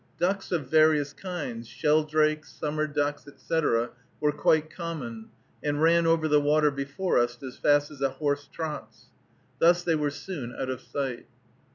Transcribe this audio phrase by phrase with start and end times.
[0.19, 3.91] Ducks of various kinds sheldrake, summer ducks, etc.
[4.19, 5.29] were quite common,
[5.61, 9.09] and ran over the water before us as fast as a horse trots.
[9.59, 11.27] Thus they were soon out of sight.